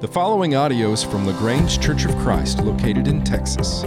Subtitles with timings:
[0.00, 3.82] The following audio is from LaGrange Church of Christ, located in Texas.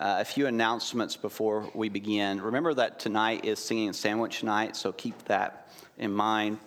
[0.00, 2.40] Uh, a few announcements before we begin.
[2.40, 6.58] Remember that tonight is Singing Sandwich Night, so keep that in mind.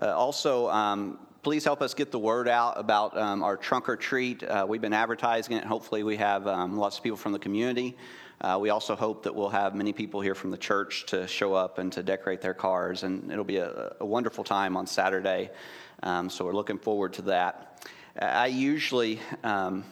[0.00, 3.96] Uh, also, um, please help us get the word out about um, our trunk or
[3.96, 4.42] treat.
[4.42, 5.64] Uh, we've been advertising it.
[5.64, 7.94] Hopefully, we have um, lots of people from the community.
[8.40, 11.52] Uh, we also hope that we'll have many people here from the church to show
[11.52, 15.50] up and to decorate their cars, and it'll be a, a wonderful time on Saturday.
[16.02, 17.86] Um, so we're looking forward to that.
[18.18, 19.84] I usually um,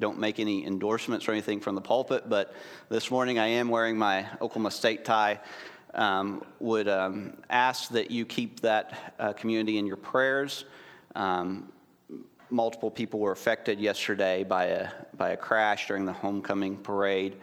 [0.00, 2.54] don't make any endorsements or anything from the pulpit, but
[2.88, 5.40] this morning I am wearing my Oklahoma State tie.
[5.92, 10.64] Um, would um, ask that you keep that uh, community in your prayers.
[11.16, 11.72] Um,
[12.48, 17.36] multiple people were affected yesterday by a, by a crash during the homecoming parade.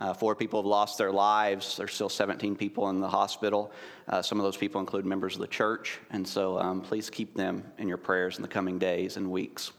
[0.00, 1.76] Uh, four people have lost their lives.
[1.76, 3.72] There's still 17 people in the hospital.
[4.08, 5.98] Uh, some of those people include members of the church.
[6.10, 9.72] And so um, please keep them in your prayers in the coming days and weeks.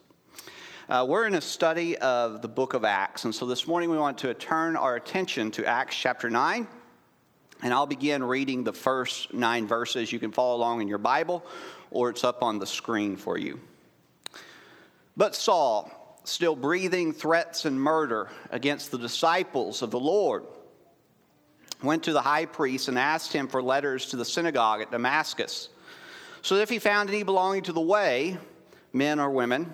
[0.88, 3.98] Uh, we're in a study of the book of Acts, and so this morning we
[3.98, 6.68] want to turn our attention to Acts chapter 9.
[7.64, 10.12] And I'll begin reading the first nine verses.
[10.12, 11.44] You can follow along in your Bible,
[11.90, 13.60] or it's up on the screen for you.
[15.18, 20.44] But Saul, still breathing threats and murder against the disciples of the Lord,
[21.82, 25.70] went to the high priest and asked him for letters to the synagogue at Damascus,
[26.44, 28.38] so that if he found any belonging to the way,
[28.94, 29.74] men or women,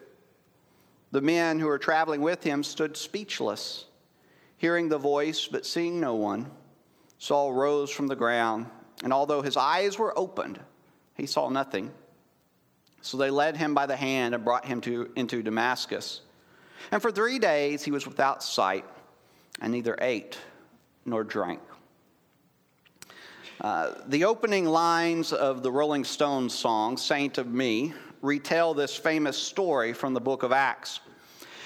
[1.11, 3.85] The men who were traveling with him stood speechless,
[4.57, 6.49] hearing the voice but seeing no one.
[7.17, 8.67] Saul rose from the ground,
[9.03, 10.59] and although his eyes were opened,
[11.15, 11.91] he saw nothing.
[13.01, 16.21] So they led him by the hand and brought him to, into Damascus.
[16.91, 18.85] And for three days he was without sight,
[19.59, 20.39] and neither ate
[21.05, 21.59] nor drank.
[23.59, 29.37] Uh, the opening lines of the Rolling Stones song, Saint of Me, retell this famous
[29.37, 30.99] story from the book of Acts.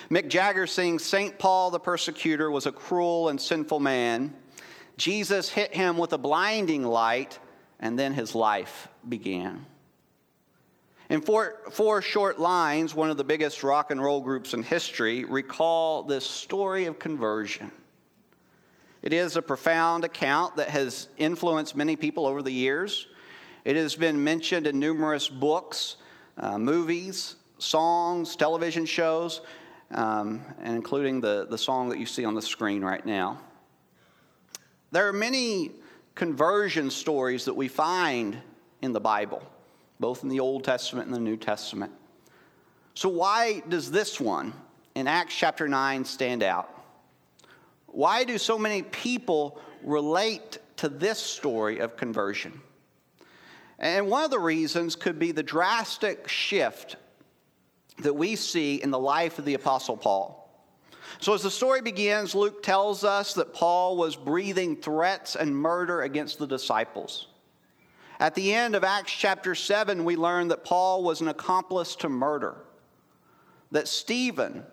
[0.10, 1.38] Mick Jagger sings St.
[1.40, 4.34] Paul the persecutor was a cruel and sinful man.
[4.98, 7.40] Jesus hit him with a blinding light,
[7.80, 9.66] and then his life began.
[11.10, 15.24] In four, four short lines, one of the biggest rock and roll groups in history
[15.24, 17.72] recall this story of conversion.
[19.02, 23.06] It is a profound account that has influenced many people over the years.
[23.64, 25.98] It has been mentioned in numerous books
[26.38, 29.42] uh, movies, songs, television shows,
[29.92, 33.40] um, and including the, the song that you see on the screen right now.
[34.92, 35.72] There are many
[36.16, 38.38] conversion stories that we find
[38.82, 39.44] in the Bible,
[40.00, 41.92] both in the Old Testament and the New Testament.
[42.94, 44.54] So, why does this one
[44.96, 46.72] in Acts chapter 9 stand out?
[47.88, 52.62] Why do so many people relate to this story of conversion?
[53.80, 56.96] And one of the reasons could be the drastic shift
[58.00, 60.42] that we see in the life of the Apostle Paul.
[61.20, 66.02] So, as the story begins, Luke tells us that Paul was breathing threats and murder
[66.02, 67.28] against the disciples.
[68.20, 72.10] At the end of Acts chapter 7, we learn that Paul was an accomplice to
[72.10, 72.56] murder,
[73.72, 74.64] that Stephen,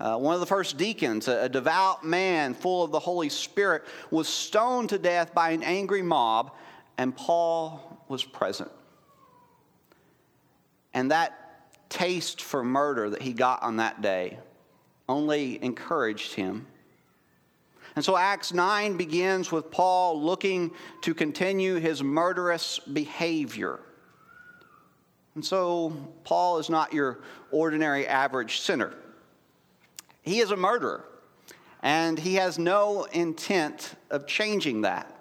[0.00, 3.84] uh, one of the first deacons, a, a devout man full of the Holy Spirit,
[4.10, 6.52] was stoned to death by an angry mob,
[6.98, 8.70] and Paul was present.
[10.94, 11.34] And that
[11.88, 14.38] taste for murder that he got on that day
[15.08, 16.66] only encouraged him.
[17.96, 20.70] And so Acts 9 begins with Paul looking
[21.02, 23.80] to continue his murderous behavior.
[25.34, 27.20] And so Paul is not your
[27.50, 28.94] ordinary average sinner.
[30.22, 31.04] He is a murderer,
[31.82, 35.17] and he has no intent of changing that.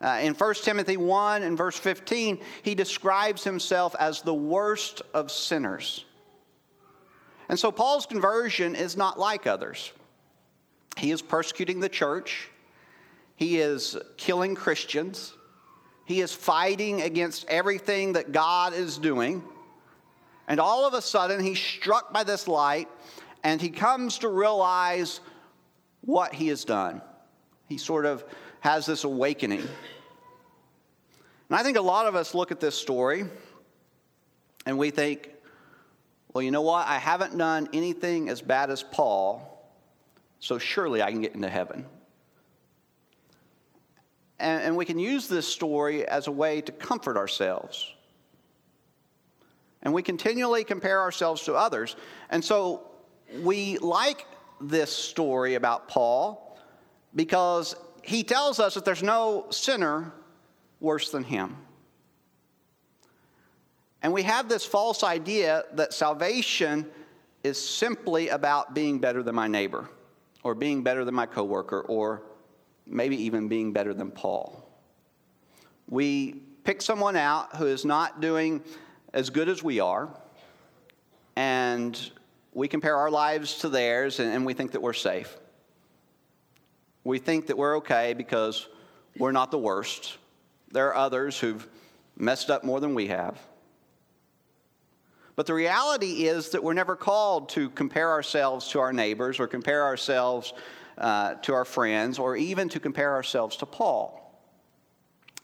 [0.00, 5.30] Uh, in 1 Timothy 1 and verse 15, he describes himself as the worst of
[5.30, 6.04] sinners.
[7.48, 9.92] And so Paul's conversion is not like others.
[10.96, 12.48] He is persecuting the church,
[13.36, 15.34] he is killing Christians,
[16.04, 19.42] he is fighting against everything that God is doing.
[20.48, 22.88] And all of a sudden, he's struck by this light
[23.44, 25.20] and he comes to realize
[26.00, 27.02] what he has done.
[27.68, 28.24] He sort of
[28.60, 29.60] has this awakening.
[29.60, 29.68] And
[31.58, 33.24] I think a lot of us look at this story
[34.66, 35.30] and we think,
[36.32, 36.86] well, you know what?
[36.86, 39.70] I haven't done anything as bad as Paul,
[40.40, 41.86] so surely I can get into heaven.
[44.38, 47.92] And, and we can use this story as a way to comfort ourselves.
[49.82, 51.96] And we continually compare ourselves to others.
[52.30, 52.82] And so
[53.42, 54.26] we like
[54.60, 56.58] this story about Paul
[57.14, 57.74] because
[58.08, 60.14] he tells us that there's no sinner
[60.80, 61.54] worse than him.
[64.02, 66.86] And we have this false idea that salvation
[67.44, 69.90] is simply about being better than my neighbor,
[70.42, 72.22] or being better than my coworker, or
[72.86, 74.66] maybe even being better than Paul.
[75.86, 76.32] We
[76.64, 78.62] pick someone out who is not doing
[79.12, 80.08] as good as we are,
[81.36, 82.10] and
[82.54, 85.36] we compare our lives to theirs, and, we think that we're safe.
[87.08, 88.68] We think that we're okay because
[89.16, 90.18] we're not the worst.
[90.72, 91.66] There are others who've
[92.18, 93.38] messed up more than we have.
[95.34, 99.46] But the reality is that we're never called to compare ourselves to our neighbors or
[99.46, 100.52] compare ourselves
[100.98, 104.38] uh, to our friends or even to compare ourselves to Paul.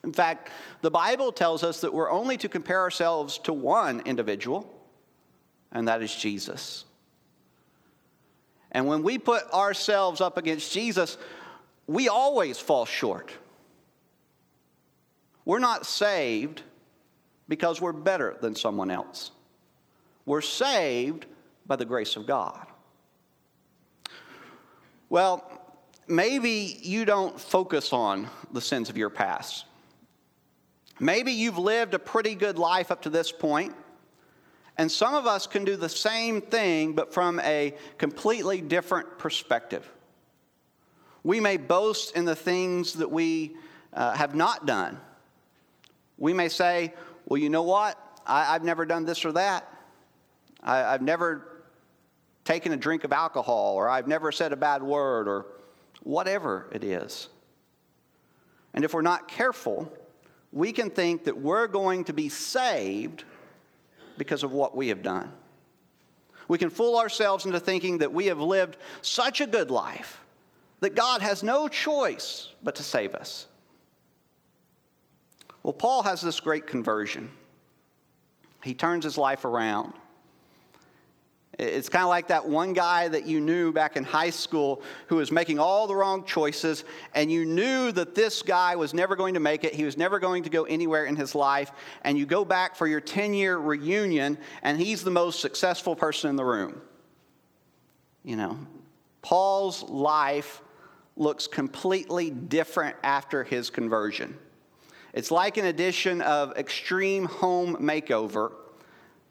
[0.02, 0.50] In fact,
[0.82, 4.70] the Bible tells us that we're only to compare ourselves to one individual,
[5.72, 6.84] and that is Jesus.
[8.70, 11.16] And when we put ourselves up against Jesus,
[11.86, 13.32] we always fall short.
[15.44, 16.62] We're not saved
[17.48, 19.30] because we're better than someone else.
[20.24, 21.26] We're saved
[21.66, 22.66] by the grace of God.
[25.10, 25.44] Well,
[26.08, 29.66] maybe you don't focus on the sins of your past.
[30.98, 33.74] Maybe you've lived a pretty good life up to this point,
[34.78, 39.88] and some of us can do the same thing, but from a completely different perspective.
[41.24, 43.56] We may boast in the things that we
[43.94, 45.00] uh, have not done.
[46.18, 46.92] We may say,
[47.26, 47.98] Well, you know what?
[48.26, 49.66] I, have never done this or that.
[50.62, 51.64] I, I've never
[52.44, 55.46] taken a drink of alcohol, or I've never said a bad word, or
[56.02, 57.28] whatever it is.
[58.74, 59.90] And if we're not careful,
[60.52, 63.24] we can think that we're going to be saved
[64.18, 65.32] because of what we have done.
[66.48, 70.23] We can fool ourselves into thinking that we have lived such a good life
[70.80, 73.46] that God has no choice but to save us.
[75.62, 77.30] Well, Paul has this great conversion.
[78.62, 79.94] He turns his life around.
[81.58, 85.16] It's kind of like that one guy that you knew back in high school who
[85.16, 86.84] was making all the wrong choices,
[87.14, 89.72] and you knew that this guy was never going to make it.
[89.72, 91.70] He was never going to go anywhere in his life.
[92.02, 96.30] And you go back for your 10 year reunion, and he's the most successful person
[96.30, 96.80] in the room.
[98.24, 98.58] You know,
[99.22, 100.60] Paul's life
[101.16, 104.36] looks completely different after his conversion.
[105.12, 108.52] It's like an edition of Extreme Home Makeover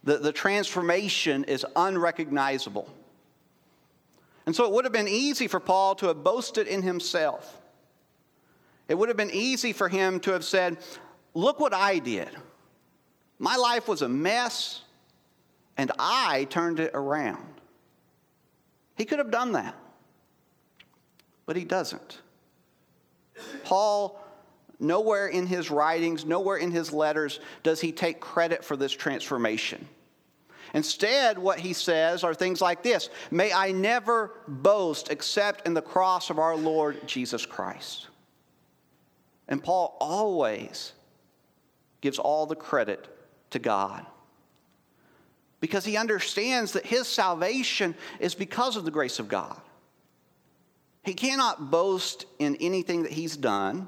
[0.03, 2.94] the, the transformation is unrecognizable.
[4.45, 7.62] And so it would have been easy for Paul to have boasted in himself.
[8.89, 10.78] It would have been easy for him to have said,
[11.33, 12.30] Look what I did.
[13.40, 14.81] My life was a mess,
[15.78, 17.61] and I turned it around.
[18.95, 19.75] He could have done that,
[21.45, 22.19] but he doesn't.
[23.64, 24.23] Paul
[24.83, 29.88] Nowhere in his writings, nowhere in his letters does he take credit for this transformation.
[30.73, 35.81] Instead, what he says are things like this May I never boast except in the
[35.81, 38.07] cross of our Lord Jesus Christ.
[39.47, 40.92] And Paul always
[42.02, 43.07] gives all the credit
[43.52, 44.06] to God
[45.62, 49.62] because he understands that his salvation is because of the grace of God.
[51.04, 53.88] He cannot boast in anything that he's done.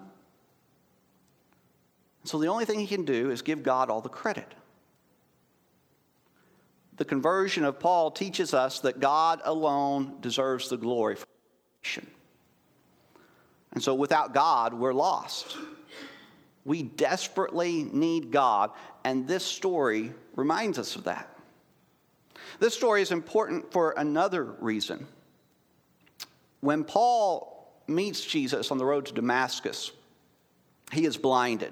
[2.25, 4.53] So the only thing he can do is give God all the credit.
[6.97, 11.25] The conversion of Paul teaches us that God alone deserves the glory for
[11.81, 12.07] creation.
[13.73, 15.57] And so without God, we're lost.
[16.63, 18.71] We desperately need God,
[19.03, 21.29] and this story reminds us of that.
[22.59, 25.05] This story is important for another reason.
[26.65, 29.91] When Paul meets Jesus on the road to Damascus,
[30.91, 31.71] he is blinded.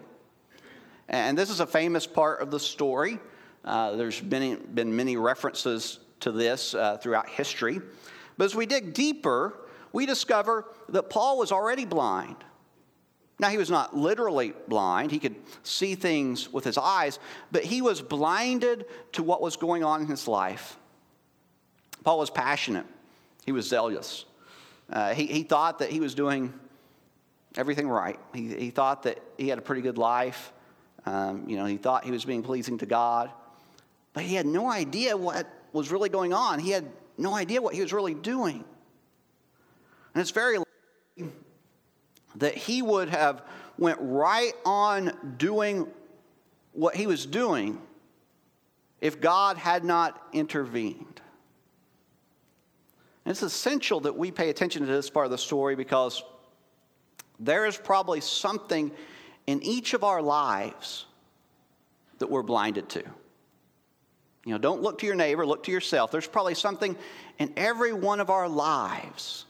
[1.09, 3.17] And this is a famous part of the story.
[3.65, 7.81] Uh, there's been, been many references to this uh, throughout history.
[8.37, 9.57] But as we dig deeper,
[9.93, 12.35] we discover that Paul was already blind.
[13.39, 15.09] Now, he was not literally blind.
[15.09, 17.17] He could see things with his eyes,
[17.51, 20.77] but he was blinded to what was going on in his life.
[22.03, 22.85] Paul was passionate,
[23.43, 24.25] he was zealous.
[24.89, 26.53] Uh, he, he thought that he was doing
[27.55, 28.19] everything right.
[28.33, 30.51] He, he thought that he had a pretty good life.
[31.05, 33.31] Um, you know, he thought he was being pleasing to God,
[34.13, 36.59] but he had no idea what was really going on.
[36.59, 36.85] He had
[37.17, 38.63] no idea what he was really doing.
[40.13, 41.33] And it's very likely
[42.35, 43.43] that he would have
[43.77, 45.87] went right on doing
[46.73, 47.81] what he was doing
[49.01, 51.21] if God had not intervened.
[53.25, 56.23] And it's essential that we pay attention to this part of the story because
[57.39, 58.91] there is probably something
[59.47, 61.05] in each of our lives
[62.19, 63.03] that we're blinded to.
[64.45, 66.11] You know, don't look to your neighbor, look to yourself.
[66.11, 66.97] There's probably something
[67.39, 69.45] in every one of our lives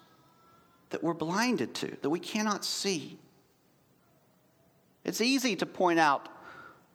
[0.91, 3.17] that we're blinded to, that we cannot see.
[5.03, 6.29] It's easy to point out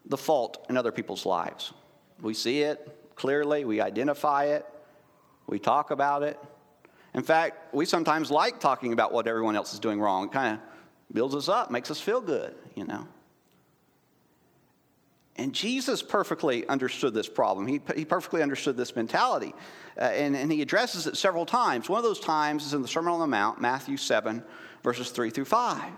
[0.07, 1.73] the fault in other people's lives.
[2.23, 4.65] We see it clearly, we identify it,
[5.49, 6.39] we talk about it.
[7.19, 10.27] In fact, we sometimes like talking about what everyone else is doing wrong.
[10.27, 10.61] It kind of
[11.13, 13.09] builds us up, makes us feel good, you know.
[15.35, 17.67] And Jesus perfectly understood this problem.
[17.67, 19.53] He, he perfectly understood this mentality.
[20.01, 21.89] Uh, and, and he addresses it several times.
[21.89, 24.45] One of those times is in the Sermon on the Mount, Matthew 7,
[24.85, 25.91] verses 3 through 5,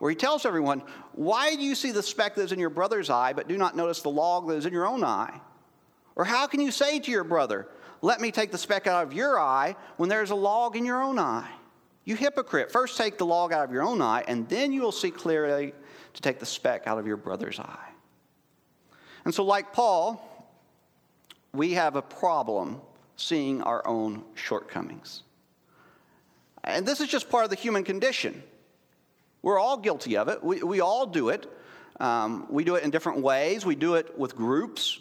[0.00, 3.08] where he tells everyone, Why do you see the speck that is in your brother's
[3.08, 5.40] eye, but do not notice the log that is in your own eye?
[6.14, 7.68] Or how can you say to your brother,
[8.02, 10.84] Let me take the speck out of your eye, when there is a log in
[10.84, 11.50] your own eye?
[12.04, 14.92] You hypocrite, first take the log out of your own eye, and then you will
[14.92, 15.72] see clearly
[16.14, 17.88] to take the speck out of your brother's eye.
[19.24, 20.22] And so, like Paul,
[21.52, 22.80] we have a problem
[23.16, 25.22] seeing our own shortcomings.
[26.62, 28.42] And this is just part of the human condition.
[29.42, 31.52] We're all guilty of it, we, we all do it.
[31.98, 35.00] Um, we do it in different ways, we do it with groups.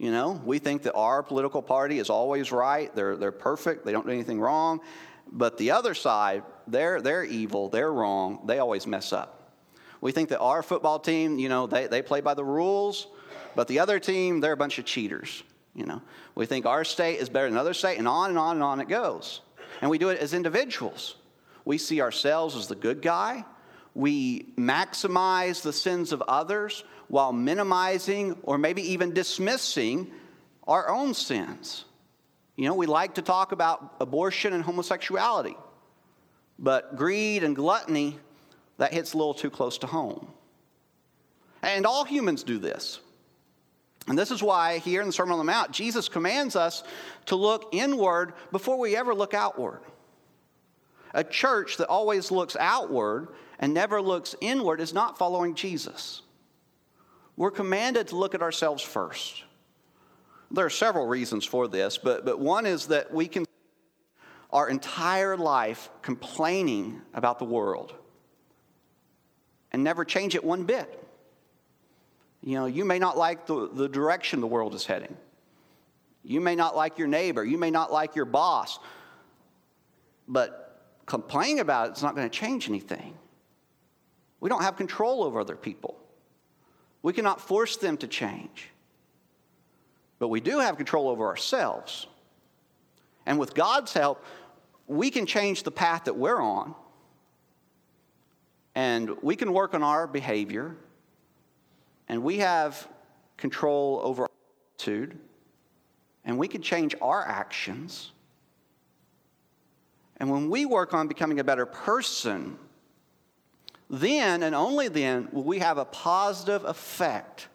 [0.00, 3.92] You know, we think that our political party is always right, they're, they're perfect, they
[3.92, 4.80] don't do anything wrong.
[5.30, 9.52] But the other side, they're, they're evil, they're wrong, they always mess up.
[10.00, 13.08] We think that our football team, you know, they, they play by the rules.
[13.54, 15.42] But the other team, they're a bunch of cheaters.
[15.74, 16.00] You know,
[16.34, 18.80] we think our state is better than another state, and on and on and on
[18.80, 19.42] it goes.
[19.82, 21.16] And we do it as individuals.
[21.66, 23.44] We see ourselves as the good guy.
[23.94, 30.10] We maximize the sins of others while minimizing or maybe even dismissing
[30.66, 31.84] our own sins.
[32.56, 35.56] You know, we like to talk about abortion and homosexuality,
[36.58, 38.16] but greed and gluttony,
[38.78, 40.26] that hits a little too close to home.
[41.62, 43.00] And all humans do this.
[44.08, 46.82] And this is why here in the Sermon on the Mount, Jesus commands us
[47.26, 49.80] to look inward before we ever look outward.
[51.12, 56.22] A church that always looks outward and never looks inward is not following Jesus.
[57.40, 59.44] We're commanded to look at ourselves first.
[60.50, 63.46] There are several reasons for this, but, but one is that we can
[64.50, 67.94] our entire life complaining about the world
[69.72, 71.02] and never change it one bit.
[72.42, 75.16] You know, you may not like the, the direction the world is heading.
[76.22, 77.42] You may not like your neighbor.
[77.42, 78.78] You may not like your boss.
[80.28, 83.14] But complaining about it is not going to change anything.
[84.40, 85.99] We don't have control over other people.
[87.02, 88.68] We cannot force them to change.
[90.18, 92.06] But we do have control over ourselves.
[93.26, 94.24] And with God's help,
[94.86, 96.74] we can change the path that we're on.
[98.74, 100.76] And we can work on our behavior
[102.10, 102.88] and we have
[103.36, 104.30] control over our
[104.74, 105.16] attitude,
[106.24, 108.10] and we can change our actions.
[110.16, 112.58] And when we work on becoming a better person,
[113.90, 117.48] then and only then will we have a positive effect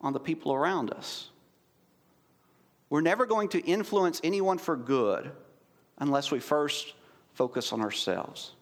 [0.00, 1.30] on the people around us.
[2.90, 5.32] We're never going to influence anyone for good
[5.98, 6.92] unless we first
[7.32, 8.52] focus on ourselves.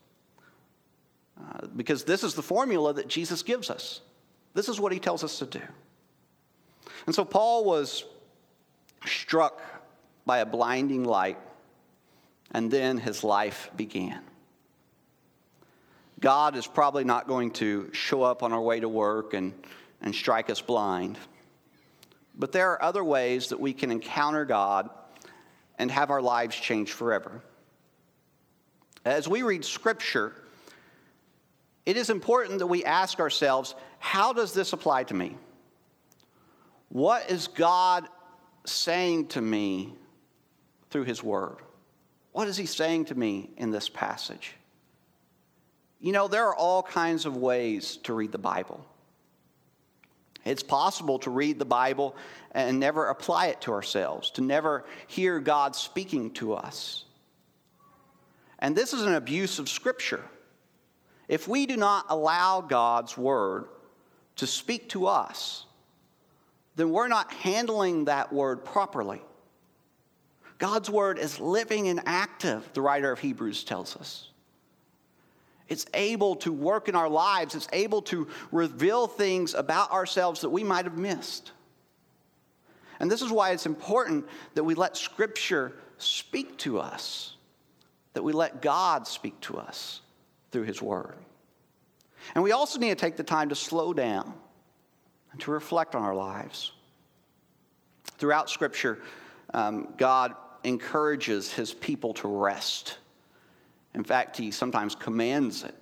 [1.38, 4.00] Uh, because this is the formula that Jesus gives us.
[4.54, 5.62] This is what he tells us to do.
[7.06, 8.04] And so Paul was
[9.04, 9.60] struck
[10.24, 11.38] by a blinding light,
[12.52, 14.22] and then his life began.
[16.22, 19.52] God is probably not going to show up on our way to work and,
[20.00, 21.18] and strike us blind.
[22.38, 24.88] But there are other ways that we can encounter God
[25.78, 27.42] and have our lives changed forever.
[29.04, 30.32] As we read Scripture,
[31.84, 35.36] it is important that we ask ourselves how does this apply to me?
[36.88, 38.06] What is God
[38.64, 39.92] saying to me
[40.90, 41.56] through His Word?
[42.30, 44.54] What is He saying to me in this passage?
[46.02, 48.84] You know, there are all kinds of ways to read the Bible.
[50.44, 52.16] It's possible to read the Bible
[52.50, 57.04] and never apply it to ourselves, to never hear God speaking to us.
[58.58, 60.24] And this is an abuse of Scripture.
[61.28, 63.66] If we do not allow God's Word
[64.36, 65.66] to speak to us,
[66.74, 69.22] then we're not handling that Word properly.
[70.58, 74.31] God's Word is living and active, the writer of Hebrews tells us.
[75.72, 77.54] It's able to work in our lives.
[77.54, 81.52] It's able to reveal things about ourselves that we might have missed.
[83.00, 87.36] And this is why it's important that we let Scripture speak to us,
[88.12, 90.02] that we let God speak to us
[90.50, 91.16] through His Word.
[92.34, 94.34] And we also need to take the time to slow down
[95.32, 96.72] and to reflect on our lives.
[98.18, 98.98] Throughout Scripture,
[99.54, 102.98] um, God encourages His people to rest.
[103.94, 105.74] In fact, he sometimes commands it.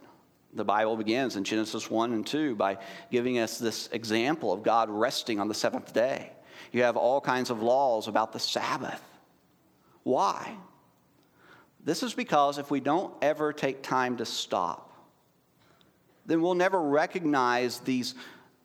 [0.53, 2.79] The Bible begins in Genesis 1 and 2 by
[3.11, 6.33] giving us this example of God resting on the seventh day.
[6.73, 9.03] You have all kinds of laws about the Sabbath.
[10.03, 10.57] Why?
[11.85, 14.93] This is because if we don't ever take time to stop,
[16.27, 18.15] then we'll never recognize these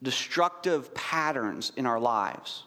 [0.04, 2.64] destructive patterns in our lives.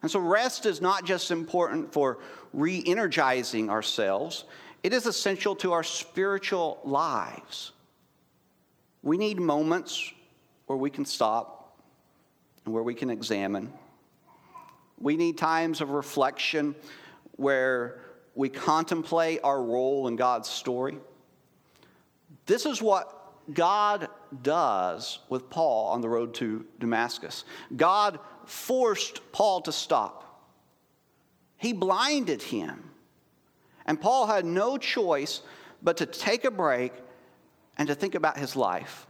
[0.00, 2.18] And so, rest is not just important for
[2.52, 4.44] re energizing ourselves,
[4.82, 7.72] it is essential to our spiritual lives.
[9.02, 10.12] We need moments
[10.66, 11.78] where we can stop
[12.64, 13.72] and where we can examine.
[14.98, 16.74] We need times of reflection
[17.32, 18.00] where
[18.34, 20.98] we contemplate our role in God's story.
[22.46, 23.18] This is what
[23.52, 24.08] God
[24.42, 27.44] does with Paul on the road to Damascus.
[27.76, 30.48] God forced Paul to stop,
[31.56, 32.91] He blinded him
[33.86, 35.42] and Paul had no choice
[35.82, 36.92] but to take a break
[37.76, 39.06] and to think about his life.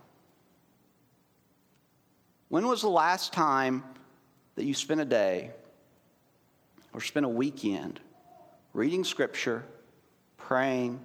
[2.48, 3.82] When was the last time
[4.56, 5.50] that you spent a day
[6.92, 8.00] or spent a weekend
[8.74, 9.64] reading scripture,
[10.36, 11.00] praying,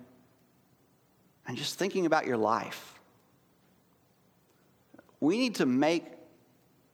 [1.47, 2.99] and just thinking about your life?
[5.19, 6.05] We need to make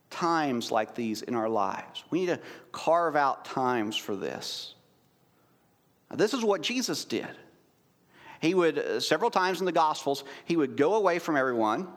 [0.09, 2.03] times like these in our lives.
[2.09, 2.39] We need to
[2.71, 4.75] carve out times for this.
[6.15, 7.27] This is what Jesus did.
[8.39, 11.87] He would, uh, several times in the Gospels, he would go away from everyone,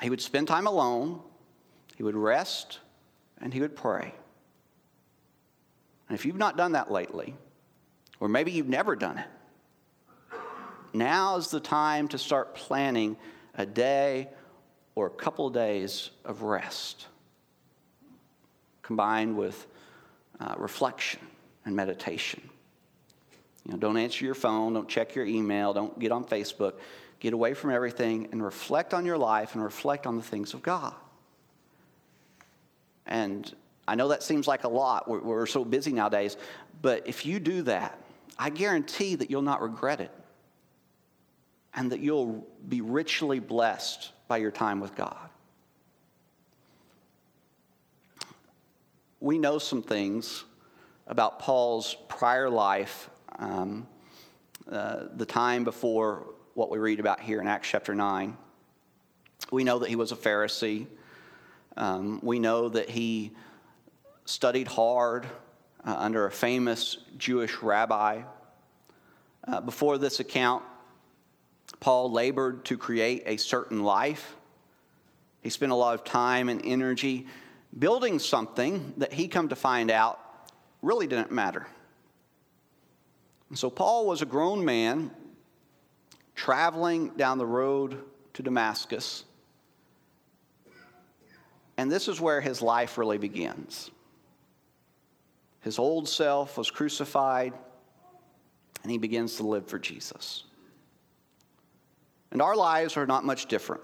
[0.00, 1.20] he would spend time alone,
[1.96, 2.80] he would rest,
[3.40, 4.14] and he would pray.
[6.08, 7.34] And if you've not done that lately,
[8.20, 9.26] or maybe you've never done it,
[10.94, 13.16] now is the time to start planning
[13.56, 14.28] a day
[14.94, 17.06] or a couple of days of rest
[18.82, 19.66] combined with
[20.40, 21.20] uh, reflection
[21.64, 22.40] and meditation.
[23.66, 26.74] You know, don't answer your phone, don't check your email, don't get on Facebook.
[27.18, 30.62] Get away from everything and reflect on your life and reflect on the things of
[30.62, 30.94] God.
[33.06, 33.52] And
[33.88, 35.08] I know that seems like a lot.
[35.08, 36.36] We're, we're so busy nowadays.
[36.82, 37.98] But if you do that,
[38.38, 40.12] I guarantee that you'll not regret it
[41.74, 45.16] and that you'll be richly blessed by your time with God.
[49.20, 50.44] We know some things
[51.06, 53.08] about Paul's prior life
[53.38, 53.86] um,
[54.70, 58.36] uh, the time before what we read about here in Acts chapter 9.
[59.50, 60.86] We know that he was a Pharisee.
[61.76, 63.32] Um, we know that he
[64.24, 65.26] studied hard
[65.84, 68.22] uh, under a famous Jewish rabbi.
[69.46, 70.64] Uh, before this account,
[71.78, 74.34] Paul labored to create a certain life.
[75.42, 77.26] He spent a lot of time and energy
[77.78, 80.18] building something that he come to find out
[80.82, 81.66] really didn't matter.
[83.54, 85.10] So Paul was a grown man
[86.34, 88.02] traveling down the road
[88.34, 89.24] to Damascus.
[91.76, 93.90] And this is where his life really begins.
[95.60, 97.52] His old self was crucified,
[98.82, 100.44] and he begins to live for Jesus.
[102.30, 103.82] And our lives are not much different.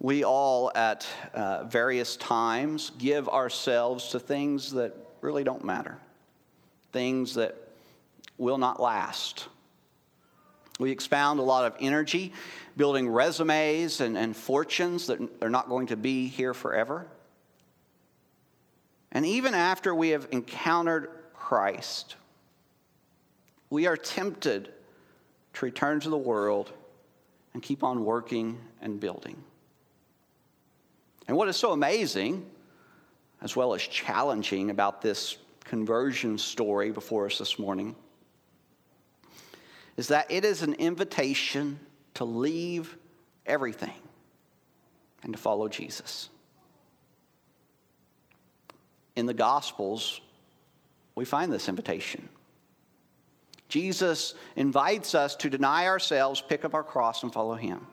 [0.00, 5.96] We all, at uh, various times, give ourselves to things that really don't matter,
[6.92, 7.56] things that
[8.38, 9.46] will not last.
[10.78, 12.32] We expound a lot of energy
[12.76, 17.06] building resumes and, and fortunes that are not going to be here forever.
[19.12, 22.16] And even after we have encountered Christ,
[23.70, 24.72] we are tempted
[25.52, 26.72] to return to the world
[27.52, 29.36] and keep on working and building.
[31.28, 32.44] And what is so amazing,
[33.40, 37.94] as well as challenging, about this conversion story before us this morning
[39.96, 41.78] is that it is an invitation
[42.14, 42.96] to leave
[43.46, 43.94] everything
[45.22, 46.28] and to follow Jesus.
[49.16, 50.20] In the Gospels,
[51.14, 52.28] we find this invitation.
[53.68, 57.86] Jesus invites us to deny ourselves, pick up our cross, and follow him.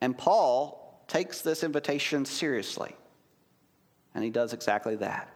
[0.00, 2.94] And Paul takes this invitation seriously,
[4.14, 5.33] and he does exactly that.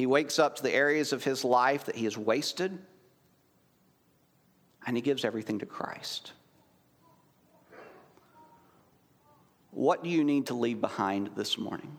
[0.00, 2.78] He wakes up to the areas of his life that he has wasted,
[4.86, 6.32] and he gives everything to Christ.
[9.72, 11.94] What do you need to leave behind this morning?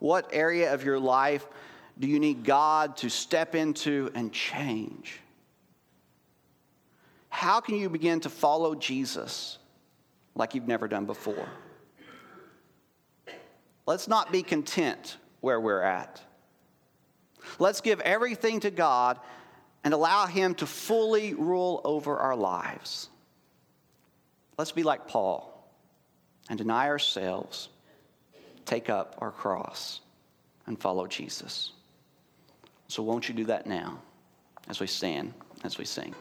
[0.00, 1.46] What area of your life
[1.96, 5.20] do you need God to step into and change?
[7.28, 9.58] How can you begin to follow Jesus
[10.34, 11.48] like you've never done before?
[13.86, 16.20] Let's not be content where we're at.
[17.58, 19.18] Let's give everything to God
[19.84, 23.08] and allow Him to fully rule over our lives.
[24.56, 25.54] Let's be like Paul
[26.48, 27.68] and deny ourselves,
[28.64, 30.00] take up our cross,
[30.66, 31.72] and follow Jesus.
[32.88, 34.00] So, won't you do that now
[34.68, 36.14] as we stand, as we sing?